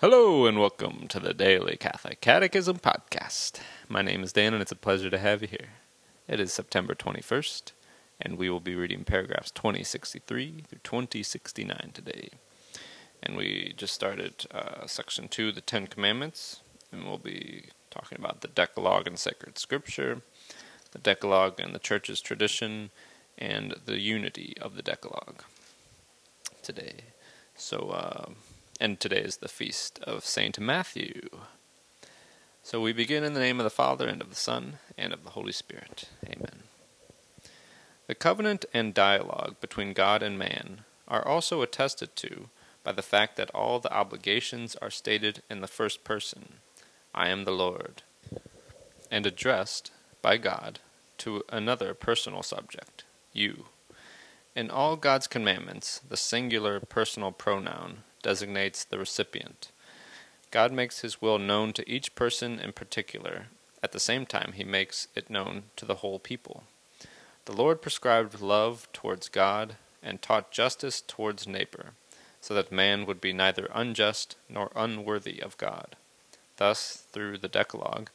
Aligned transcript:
Hello 0.00 0.46
and 0.46 0.58
welcome 0.58 1.08
to 1.08 1.20
the 1.20 1.34
Daily 1.34 1.76
Catholic 1.76 2.22
Catechism 2.22 2.78
Podcast. 2.78 3.60
My 3.86 4.00
name 4.00 4.22
is 4.22 4.32
Dan 4.32 4.54
and 4.54 4.62
it's 4.62 4.72
a 4.72 4.74
pleasure 4.74 5.10
to 5.10 5.18
have 5.18 5.42
you 5.42 5.48
here. 5.48 5.68
It 6.26 6.40
is 6.40 6.54
September 6.54 6.94
21st 6.94 7.72
and 8.18 8.38
we 8.38 8.48
will 8.48 8.60
be 8.60 8.74
reading 8.74 9.04
paragraphs 9.04 9.50
2063 9.50 10.64
through 10.66 10.78
2069 10.82 11.90
today. 11.92 12.30
And 13.22 13.36
we 13.36 13.74
just 13.76 13.92
started 13.92 14.46
uh, 14.54 14.86
section 14.86 15.28
2, 15.28 15.52
the 15.52 15.60
Ten 15.60 15.86
Commandments, 15.86 16.60
and 16.90 17.04
we'll 17.04 17.18
be 17.18 17.64
talking 17.90 18.18
about 18.18 18.40
the 18.40 18.48
Decalogue 18.48 19.06
and 19.06 19.18
sacred 19.18 19.58
scripture, 19.58 20.22
the 20.92 20.98
Decalogue 20.98 21.60
and 21.60 21.74
the 21.74 21.78
Church's 21.78 22.22
tradition, 22.22 22.88
and 23.36 23.74
the 23.84 24.00
unity 24.00 24.54
of 24.62 24.76
the 24.76 24.82
Decalogue 24.82 25.44
today. 26.62 27.00
So, 27.54 27.90
uh, 27.90 28.30
and 28.80 28.98
today 28.98 29.20
is 29.20 29.36
the 29.36 29.48
feast 29.48 29.98
of 30.04 30.24
Saint 30.24 30.58
Matthew. 30.58 31.28
So 32.62 32.80
we 32.80 32.94
begin 32.94 33.22
in 33.22 33.34
the 33.34 33.40
name 33.40 33.60
of 33.60 33.64
the 33.64 33.70
Father, 33.70 34.08
and 34.08 34.22
of 34.22 34.30
the 34.30 34.36
Son, 34.36 34.78
and 34.96 35.12
of 35.12 35.22
the 35.22 35.30
Holy 35.30 35.52
Spirit. 35.52 36.08
Amen. 36.24 36.62
The 38.06 38.14
covenant 38.14 38.64
and 38.72 38.94
dialogue 38.94 39.56
between 39.60 39.92
God 39.92 40.22
and 40.22 40.38
man 40.38 40.80
are 41.06 41.26
also 41.26 41.60
attested 41.60 42.16
to 42.16 42.48
by 42.82 42.92
the 42.92 43.02
fact 43.02 43.36
that 43.36 43.50
all 43.54 43.80
the 43.80 43.92
obligations 43.92 44.76
are 44.76 44.90
stated 44.90 45.42
in 45.50 45.60
the 45.60 45.68
first 45.68 46.02
person 46.02 46.54
I 47.14 47.28
am 47.28 47.44
the 47.44 47.50
Lord, 47.50 48.02
and 49.10 49.26
addressed 49.26 49.90
by 50.22 50.38
God 50.38 50.78
to 51.18 51.42
another 51.50 51.92
personal 51.92 52.42
subject, 52.42 53.04
you. 53.34 53.66
In 54.56 54.70
all 54.70 54.96
God's 54.96 55.26
commandments, 55.26 56.00
the 56.08 56.16
singular 56.16 56.80
personal 56.80 57.30
pronoun 57.30 58.04
designates 58.22 58.84
the 58.84 58.98
recipient. 58.98 59.70
God 60.50 60.72
makes 60.72 61.00
his 61.00 61.22
will 61.22 61.38
known 61.38 61.72
to 61.74 61.88
each 61.88 62.14
person 62.14 62.58
in 62.58 62.72
particular. 62.72 63.46
At 63.82 63.92
the 63.92 64.00
same 64.00 64.26
time, 64.26 64.52
he 64.54 64.64
makes 64.64 65.08
it 65.14 65.30
known 65.30 65.64
to 65.76 65.84
the 65.84 65.96
whole 65.96 66.18
people. 66.18 66.64
The 67.44 67.52
Lord 67.52 67.80
prescribed 67.80 68.40
love 68.40 68.88
towards 68.92 69.28
God 69.28 69.76
and 70.02 70.20
taught 70.20 70.50
justice 70.50 71.00
towards 71.00 71.46
neighbor, 71.46 71.92
so 72.40 72.54
that 72.54 72.72
man 72.72 73.06
would 73.06 73.20
be 73.20 73.32
neither 73.32 73.70
unjust 73.72 74.36
nor 74.48 74.70
unworthy 74.74 75.40
of 75.40 75.56
God. 75.58 75.96
Thus, 76.56 77.04
through 77.12 77.38
the 77.38 77.48
Decalogue, 77.48 78.10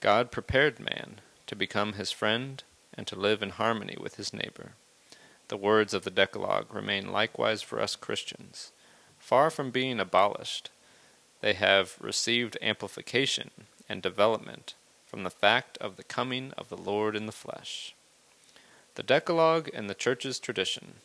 God 0.00 0.30
prepared 0.30 0.80
man 0.80 1.20
to 1.46 1.56
become 1.56 1.94
his 1.94 2.10
friend 2.10 2.62
and 2.96 3.06
to 3.06 3.16
live 3.16 3.42
in 3.42 3.50
harmony 3.50 3.96
with 4.00 4.16
his 4.16 4.32
neighbor. 4.32 4.72
The 5.48 5.56
words 5.56 5.92
of 5.92 6.04
the 6.04 6.10
Decalogue 6.10 6.72
remain 6.72 7.12
likewise 7.12 7.62
for 7.62 7.80
us 7.80 7.96
Christians. 7.96 8.72
Far 9.24 9.48
from 9.48 9.70
being 9.70 10.00
abolished, 10.00 10.68
they 11.40 11.54
have 11.54 11.96
received 11.98 12.58
amplification 12.60 13.52
and 13.88 14.02
development 14.02 14.74
from 15.06 15.22
the 15.22 15.30
fact 15.30 15.78
of 15.78 15.96
the 15.96 16.04
coming 16.04 16.52
of 16.58 16.68
the 16.68 16.76
Lord 16.76 17.16
in 17.16 17.24
the 17.24 17.32
flesh. 17.32 17.94
The 18.96 19.02
Decalogue 19.02 19.70
and 19.72 19.88
the 19.88 19.94
Church's 19.94 20.38
tradition. 20.38 20.96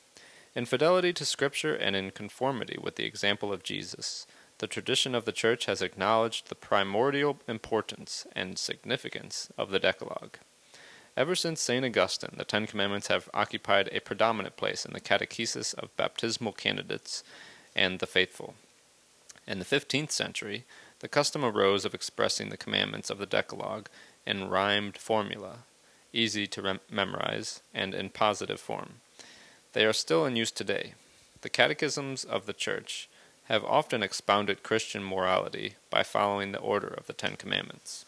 In 0.54 0.66
fidelity 0.66 1.14
to 1.14 1.24
Scripture 1.24 1.74
and 1.74 1.96
in 1.96 2.12
conformity 2.12 2.78
with 2.78 2.98
the 2.98 3.06
example 3.06 3.54
of 3.54 3.64
Jesus, 3.64 4.28
the 4.58 4.68
tradition 4.68 5.16
of 5.16 5.24
the 5.24 5.32
Church 5.32 5.66
has 5.68 5.82
acknowledged 5.82 6.50
the 6.50 6.56
primordial 6.56 7.38
importance 7.48 8.28
and 8.36 8.60
significance 8.60 9.50
of 9.58 9.72
the 9.72 9.80
Decalogue. 9.80 10.40
Ever 11.16 11.36
since 11.36 11.62
St. 11.62 11.86
Augustine, 11.86 12.36
the 12.36 12.44
Ten 12.44 12.68
Commandments 12.68 13.08
have 13.08 13.30
occupied 13.34 13.88
a 13.94 14.02
predominant 14.02 14.58
place 14.58 14.84
in 14.84 14.92
the 14.92 15.00
catechesis 15.00 15.74
of 15.74 15.96
baptismal 15.96 16.52
candidates 16.52 17.24
and 17.76 18.00
the 18.00 18.08
faithful. 18.08 18.56
In 19.48 19.60
the 19.60 19.66
15th 19.66 20.12
century, 20.12 20.66
the 21.00 21.08
custom 21.08 21.44
arose 21.44 21.86
of 21.86 21.94
expressing 21.94 22.50
the 22.50 22.58
commandments 22.58 23.10
of 23.10 23.18
the 23.18 23.26
Decalogue 23.26 23.90
in 24.26 24.50
rhymed 24.50 24.98
formula, 24.98 25.60
easy 26.14 26.46
to 26.48 26.62
rem- 26.62 26.80
memorize, 26.90 27.62
and 27.74 27.94
in 27.94 28.10
positive 28.10 28.60
form. 28.60 28.96
They 29.74 29.86
are 29.86 29.94
still 29.94 30.26
in 30.26 30.36
use 30.36 30.52
today. 30.52 30.94
The 31.42 31.50
catechisms 31.50 32.24
of 32.24 32.46
the 32.46 32.54
Church 32.54 33.08
have 33.46 33.64
often 33.64 34.04
expounded 34.04 34.62
Christian 34.62 35.04
morality 35.04 35.76
by 35.90 36.04
following 36.04 36.52
the 36.52 36.60
order 36.60 36.88
of 36.88 37.08
the 37.08 37.14
Ten 37.14 37.36
Commandments. 37.36 38.06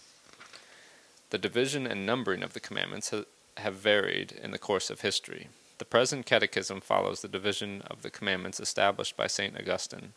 The 1.31 1.37
division 1.37 1.87
and 1.87 2.05
numbering 2.05 2.43
of 2.43 2.53
the 2.53 2.59
commandments 2.59 3.09
ha- 3.09 3.23
have 3.57 3.75
varied 3.75 4.33
in 4.33 4.51
the 4.51 4.59
course 4.59 4.89
of 4.89 5.01
history. 5.01 5.47
The 5.81 5.85
present 5.85 6.27
catechism 6.27 6.79
follows 6.79 7.21
the 7.21 7.27
division 7.27 7.81
of 7.89 8.03
the 8.03 8.11
commandments 8.11 8.59
established 8.59 9.17
by 9.17 9.25
St. 9.25 9.57
Augustine, 9.57 10.13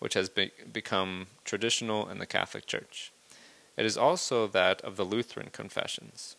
which 0.00 0.14
has 0.14 0.28
be- 0.28 0.50
become 0.72 1.28
traditional 1.44 2.08
in 2.08 2.18
the 2.18 2.26
Catholic 2.26 2.66
Church. 2.66 3.12
It 3.76 3.86
is 3.86 3.96
also 3.96 4.48
that 4.48 4.80
of 4.80 4.96
the 4.96 5.04
Lutheran 5.04 5.50
confessions. 5.52 6.34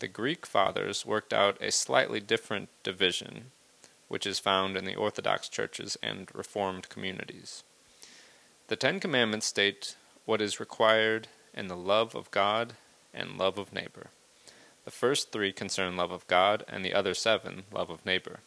The 0.00 0.08
Greek 0.08 0.44
fathers 0.44 1.06
worked 1.06 1.32
out 1.32 1.56
a 1.62 1.72
slightly 1.72 2.20
different 2.20 2.68
division, 2.82 3.50
which 4.08 4.26
is 4.26 4.38
found 4.38 4.76
in 4.76 4.84
the 4.84 4.94
Orthodox 4.94 5.48
churches 5.48 5.96
and 6.02 6.28
Reformed 6.34 6.90
communities. 6.90 7.64
The 8.68 8.76
Ten 8.76 9.00
Commandments 9.00 9.46
state 9.46 9.96
what 10.26 10.42
is 10.42 10.60
required 10.60 11.28
in 11.54 11.68
the 11.68 11.78
love 11.78 12.14
of 12.14 12.30
God 12.30 12.74
and 13.14 13.38
love 13.38 13.56
of 13.56 13.72
neighbor. 13.72 14.10
The 14.84 14.90
first 14.90 15.30
three 15.30 15.52
concern 15.52 15.96
love 15.96 16.10
of 16.10 16.26
God, 16.26 16.64
and 16.68 16.84
the 16.84 16.94
other 16.94 17.14
seven, 17.14 17.64
love 17.72 17.88
of 17.88 18.04
neighbor. 18.04 18.40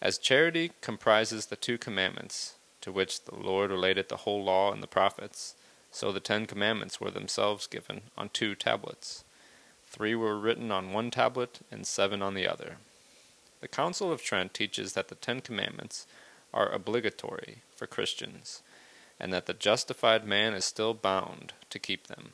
As 0.00 0.18
charity 0.18 0.72
comprises 0.80 1.46
the 1.46 1.56
two 1.56 1.78
commandments, 1.78 2.54
to 2.82 2.92
which 2.92 3.24
the 3.24 3.34
Lord 3.34 3.70
related 3.70 4.08
the 4.08 4.18
whole 4.18 4.44
law 4.44 4.72
and 4.72 4.82
the 4.82 4.86
prophets, 4.86 5.54
so 5.90 6.12
the 6.12 6.20
Ten 6.20 6.46
Commandments 6.46 7.00
were 7.00 7.10
themselves 7.10 7.66
given 7.66 8.02
on 8.16 8.28
two 8.28 8.54
tablets. 8.54 9.24
Three 9.86 10.14
were 10.14 10.38
written 10.38 10.70
on 10.70 10.92
one 10.92 11.10
tablet, 11.10 11.60
and 11.70 11.86
seven 11.86 12.20
on 12.20 12.34
the 12.34 12.46
other. 12.46 12.76
The 13.60 13.68
Council 13.68 14.12
of 14.12 14.22
Trent 14.22 14.52
teaches 14.54 14.92
that 14.92 15.08
the 15.08 15.14
Ten 15.14 15.40
Commandments 15.40 16.06
are 16.52 16.70
obligatory 16.70 17.62
for 17.74 17.86
Christians, 17.86 18.62
and 19.18 19.32
that 19.32 19.46
the 19.46 19.54
justified 19.54 20.26
man 20.26 20.52
is 20.52 20.64
still 20.64 20.94
bound 20.94 21.54
to 21.70 21.78
keep 21.78 22.06
them. 22.06 22.32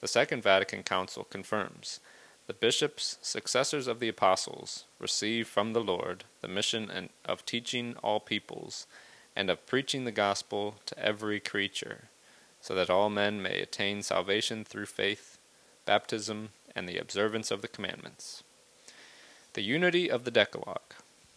The 0.00 0.08
Second 0.08 0.42
Vatican 0.42 0.82
Council 0.82 1.24
confirms 1.24 2.00
the 2.46 2.54
bishops, 2.54 3.18
successors 3.22 3.86
of 3.86 4.00
the 4.00 4.08
apostles, 4.08 4.84
receive 4.98 5.48
from 5.48 5.72
the 5.72 5.80
Lord 5.80 6.24
the 6.42 6.48
mission 6.48 7.08
of 7.24 7.46
teaching 7.46 7.96
all 8.02 8.20
peoples 8.20 8.86
and 9.34 9.48
of 9.48 9.66
preaching 9.66 10.04
the 10.04 10.12
gospel 10.12 10.76
to 10.86 10.98
every 10.98 11.40
creature, 11.40 12.08
so 12.60 12.74
that 12.74 12.90
all 12.90 13.08
men 13.08 13.42
may 13.42 13.60
attain 13.60 14.02
salvation 14.02 14.64
through 14.64 14.86
faith, 14.86 15.38
baptism, 15.86 16.50
and 16.76 16.88
the 16.88 16.98
observance 16.98 17.50
of 17.50 17.62
the 17.62 17.68
commandments. 17.68 18.42
The 19.54 19.62
unity 19.62 20.10
of 20.10 20.24
the 20.24 20.30
Decalogue. 20.30 20.94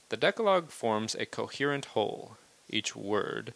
The 0.09 0.18
Decalogue 0.18 0.72
forms 0.72 1.16
a 1.16 1.25
coherent 1.25 1.85
whole. 1.85 2.38
Each 2.69 2.95
word 2.95 3.53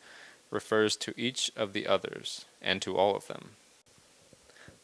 refers 0.51 0.95
to 0.97 1.13
each 1.17 1.51
of 1.55 1.73
the 1.73 1.87
others, 1.87 2.45
and 2.61 2.81
to 2.81 2.95
all 2.95 3.15
of 3.15 3.27
them. 3.27 3.51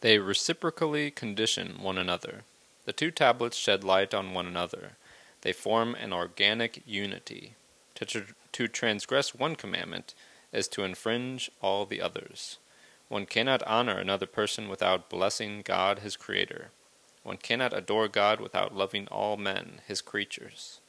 They 0.01 0.19
reciprocally 0.19 1.11
condition 1.11 1.81
one 1.81 1.97
another. 1.97 2.43
The 2.87 2.93
two 2.93 3.11
tablets 3.11 3.57
shed 3.57 3.83
light 3.83 4.13
on 4.13 4.33
one 4.33 4.47
another. 4.47 4.93
They 5.41 5.51
form 5.51 5.93
an 5.95 6.13
organic 6.13 6.81
unity. 6.85 7.55
To, 7.95 8.05
tr- 8.05 8.31
to 8.53 8.67
transgress 8.69 9.35
one 9.35 9.57
commandment 9.57 10.15
is 10.53 10.69
to 10.69 10.85
infringe 10.85 11.51
all 11.61 11.85
the 11.85 12.01
others. 12.01 12.59
One 13.09 13.25
cannot 13.25 13.61
honor 13.67 13.97
another 13.97 14.25
person 14.25 14.69
without 14.69 15.09
blessing 15.09 15.63
God, 15.65 15.99
his 15.99 16.15
Creator. 16.15 16.69
One 17.23 17.35
cannot 17.35 17.73
adore 17.73 18.07
God 18.07 18.39
without 18.39 18.73
loving 18.73 19.09
all 19.09 19.35
men, 19.35 19.81
his 19.85 19.99
creatures. 19.99 20.79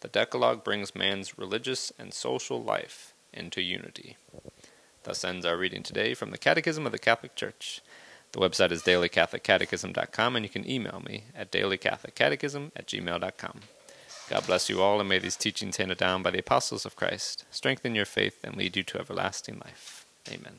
The 0.00 0.08
Decalogue 0.08 0.64
brings 0.64 0.96
man's 0.96 1.38
religious 1.38 1.92
and 1.96 2.12
social 2.12 2.60
life 2.60 3.14
into 3.32 3.62
unity. 3.62 4.16
Thus 5.04 5.24
ends 5.24 5.46
our 5.46 5.56
reading 5.56 5.84
today 5.84 6.12
from 6.12 6.32
the 6.32 6.38
Catechism 6.38 6.86
of 6.86 6.90
the 6.90 6.98
Catholic 6.98 7.36
Church. 7.36 7.82
The 8.36 8.46
website 8.46 8.70
is 8.70 8.82
dailycatholiccatechism.com, 8.82 10.36
and 10.36 10.44
you 10.44 10.50
can 10.50 10.68
email 10.68 11.02
me 11.06 11.24
at 11.34 11.50
dailycatholiccatechism 11.50 12.70
at 12.76 12.86
gmail.com. 12.86 13.60
God 14.28 14.46
bless 14.46 14.68
you 14.68 14.82
all, 14.82 15.00
and 15.00 15.08
may 15.08 15.18
these 15.18 15.36
teachings 15.36 15.78
handed 15.78 15.96
down 15.96 16.22
by 16.22 16.32
the 16.32 16.40
apostles 16.40 16.84
of 16.84 16.96
Christ 16.96 17.46
strengthen 17.50 17.94
your 17.94 18.04
faith 18.04 18.44
and 18.44 18.54
lead 18.54 18.76
you 18.76 18.82
to 18.82 19.00
everlasting 19.00 19.58
life. 19.64 20.04
Amen. 20.28 20.56